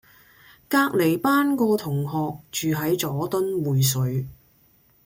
[0.67, 4.25] 隔離班個同學住喺佐敦匯萃